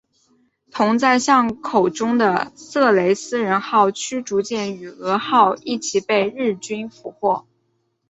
[0.71, 7.45] 同在港口中的色雷斯人号驱逐舰与蛾号一起被日军俘获。